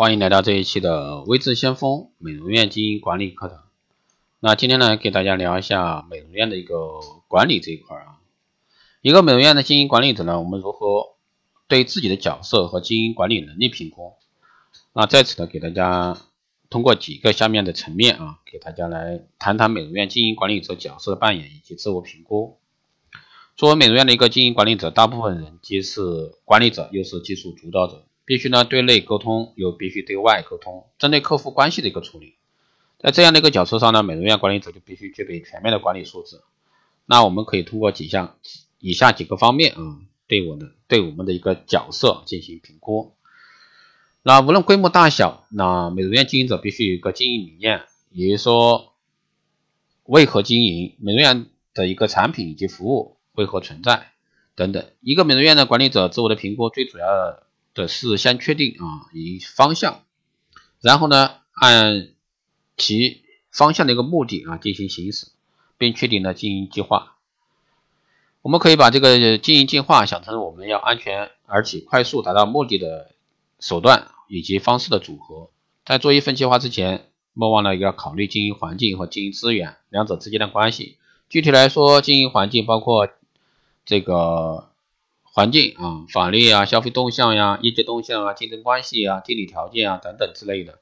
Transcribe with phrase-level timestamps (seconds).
[0.00, 3.64] 欢迎来到这一期的微智先锋美容院经营管理课堂。
[4.38, 8.16] 那今天呢，给大家聊一下美容院的一个管理这一块啊。
[9.02, 11.16] 一个美容院的经营管理者呢，我们如何
[11.68, 14.14] 对自己的角色和经营管理能力评估？
[14.94, 16.16] 那在此呢，给大家
[16.70, 22.58] 通过几个下面的层面啊，给大家来谈谈美容院经营管理者角色的扮演以及自我评估。
[23.54, 26.00] 作为美容院的一个经营管理者，大部分人既是
[26.46, 28.06] 管理者，又是技术主导者。
[28.30, 32.36] 必须呢对内沟通，又必须对外沟通，针对客户关系的一个处理。
[32.96, 36.40] 在这样的一个角色上呢，美容院管理者就必须具备全面的管理素质。
[37.06, 38.36] 那我们可以通过几项
[38.78, 39.98] 以下几个方面啊，
[40.28, 43.16] 对我的对我们的一个角色进行评估。
[44.22, 48.92] 那无论规模大小，那美容院经营者必须有一个经营理念，也就是说
[50.04, 54.12] 为何经营美容院的一个产品以及服务为何存在
[54.54, 54.86] 等等。
[55.00, 57.48] 一个美容院的管理者自我的评估最主要的。
[57.74, 60.02] 的是先确定啊一方向，
[60.80, 62.08] 然后呢按
[62.76, 65.28] 其方向的一个目的啊进行行驶，
[65.78, 67.16] 并确定了经营计划。
[68.42, 73.12] 我们可以把这个经营计划想成我们要安全而且快速达到目的的
[73.60, 75.50] 手段以及方式的组合。
[75.84, 80.96] 在做一份计划之前，莫忘了要考虑经营环境和经营资源两者之间的关系。
[81.28, 83.08] 具体来说，经营环境包括
[83.84, 84.69] 这个。
[85.32, 90.80] 环境啊，法律啊，消费动向呀，业绩动向啊，竞争关系啊，地理条件啊等等之类的。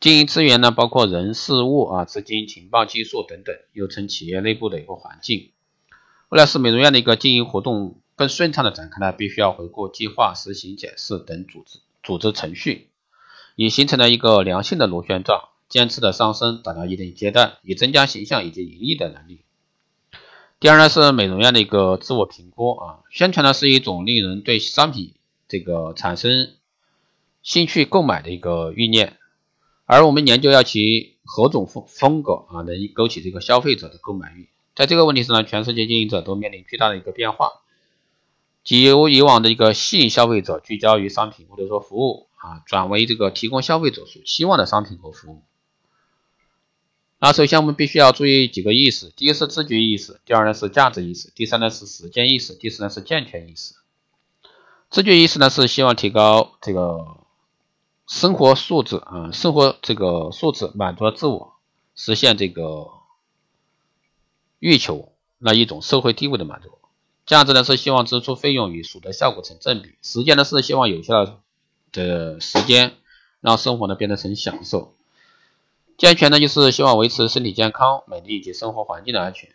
[0.00, 5.50] 经营资源呢，包括人事物啊，资金、情报、技术等等，又称企业内部的一个环境。
[6.30, 12.88] 为了使美容院的一个经营活动更顺畅的展开呢，必须要回顾计划、实行检视等组织组织程序，
[13.54, 19.42] 以形成了一个良性的螺旋状，渐次的上升达到一定阶段，以增加形象以及盈利的能力。
[20.62, 25.12] 第二呢是美容院的一个自我评估啊，宣传呢是一种令人对商品
[25.48, 26.52] 这个产生
[27.42, 29.18] 兴趣购买的一个欲念，
[29.86, 34.50] 而我们研究要其何种风风格啊能勾起这个消费者的购买欲。
[34.76, 37.48] 在这个问题上呢，全世界经营者都面临巨大的一个变化，
[38.62, 45.42] 即由以往的一个吸引消费者聚焦于商品或者说服务啊，转为这个提供消费者所期望的商品和服务。
[47.24, 53.76] 那首先我们必须要注意几个意识，第一是自觉意识，第二呢是价值意识，第三呢是时间意识，第四呢是健全意识。
[54.90, 57.18] 自觉意识呢是希望提高这个
[58.08, 61.52] 生活素质啊，生活这个素质，满足自我，
[61.94, 62.88] 实现这个
[64.58, 66.70] 欲求，那一种社会地位的满足。
[67.24, 71.38] 价值呢是希望支出费用与所得效果成正比，时间呢是希望有效
[71.92, 72.94] 的时间
[73.40, 74.96] 让生活呢变得成享受。
[76.02, 79.50] 健全呢，就是希望维持身体健康、美丽以及生活环境的安全。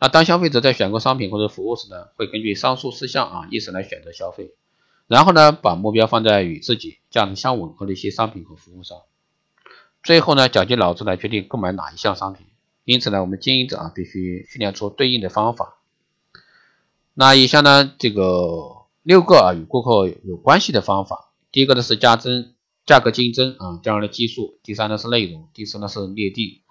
[0.00, 4.54] 那当消费者在选购商品或者服务时呢，会根据上述事项啊意识来选择消费，
[5.08, 8.96] 然后呢，把目标放在与自己价值相吻合的一些商品和服务上，
[10.02, 12.46] 最后呢，绞尽脑汁来决定购买哪一项商品。
[12.84, 15.80] 因此呢，我们经营者啊，必须训练出对应的方法。
[17.12, 22.54] 那以下呢，这个六个啊与顾客有关系的方法，第一个呢是加增。
[22.88, 26.62] 价格竞争啊，第二呢技术，第三呢是内容，第四呢是裂地，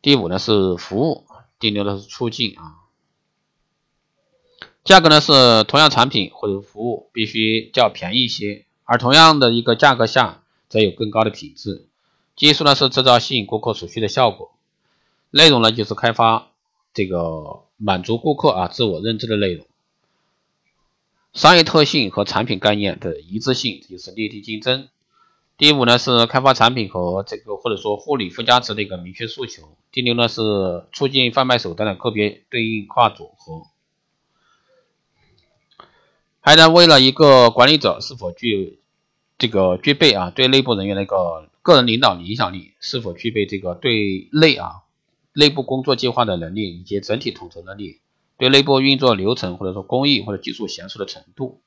[0.00, 1.24] 第五呢是服务，
[1.58, 2.86] 第六呢是促进啊。
[4.84, 11.88] 价格呢是同样产品或者服务必须较便宜一些，而同样的一个价格下则有更高的品质。
[12.36, 14.52] 技术呢是制造吸引顾客所需的效果，
[15.32, 16.52] 内容呢就是开发
[16.94, 19.66] 这个满足顾客啊自我认知的内容。
[21.32, 24.88] 商业特性和产品概念的一致性就是裂地竞争。
[25.58, 29.76] 第五呢是开发产品和这个或者说护理附加值的一个明确诉求。
[29.90, 30.42] 第六呢是
[30.92, 33.62] 促进贩卖手段的个别对应化组合。
[36.40, 38.80] 还呢，为了一个管理者是否具
[39.38, 44.82] 这个具备啊对内部人员的一个个人领导影响力，是否具备这个对内啊
[45.32, 48.00] 内部工作计划的能力以及整体统筹能力，
[48.36, 51.60] 对内部运作流程或者说工艺或者技术娴熟的程度，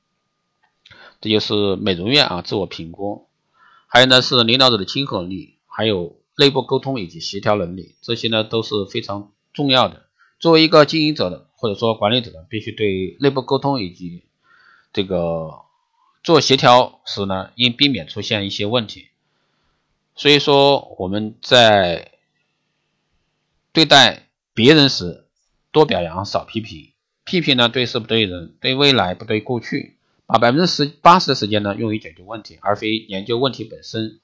[1.20, 3.26] 这就是美容院啊自我评估。
[3.92, 10.06] 还有呢是领导者的亲和力，还有内部沟通以及协调能力，这些呢都是非常重要的。
[10.38, 14.22] 作为一个经营者的或者说管理者呢，必须对内部沟通以及
[14.92, 15.62] 这个
[16.22, 19.08] 做协调时呢，应避免出现一些问题。
[20.14, 22.12] 所以说我们在
[23.72, 25.26] 对待别人时，
[25.72, 26.92] 多表扬少批评，
[27.24, 29.96] 批评呢对事不对人，对未来不对过去。
[30.32, 34.20] 把百分之十八十的时间呢用于解决问题，而非研究问题本身。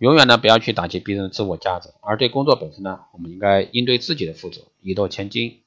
[0.00, 5.60] 永远呢不要去打击别人的自我价值，而对工作本身呢，我们应该应对自己的负责，一诺千金。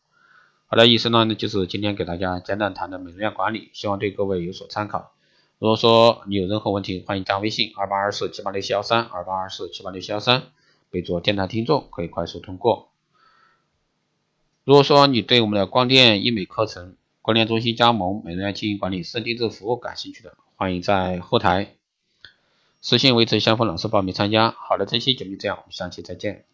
[0.68, 5.14] 好的，以上呢就是今天给大家简短谈的美容院管理，希望对各位有所参考。
[5.60, 10.44] 如果说你有任何问题，欢迎加微信二八二四七八六七幺三二八二四七八六七幺三，
[10.92, 12.90] 备注电台听众，可以快速通过。
[14.66, 16.96] 如果说你对我们的光电医美课程、
[17.28, 21.74] 婚恋中心加盟、美容院经营管理、私定制服务感兴趣的，欢迎在后台
[22.80, 24.52] 私信维持相锋老师报名参加。
[24.52, 26.46] 好的，这期节目这样，我们下期再见。